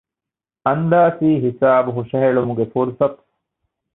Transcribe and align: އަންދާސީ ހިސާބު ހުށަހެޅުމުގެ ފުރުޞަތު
އަންދާސީ 0.65 1.27
ހިސާބު 1.45 1.89
ހުށަހެޅުމުގެ 1.95 2.65
ފުރުޞަތު 2.73 3.19